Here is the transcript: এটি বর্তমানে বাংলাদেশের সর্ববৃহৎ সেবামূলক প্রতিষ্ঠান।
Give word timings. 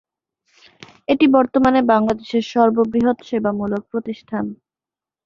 এটি 1.07 1.25
বর্তমানে 1.35 1.79
বাংলাদেশের 1.91 2.43
সর্ববৃহৎ 2.53 3.17
সেবামূলক 3.27 3.81
প্রতিষ্ঠান। 3.91 4.45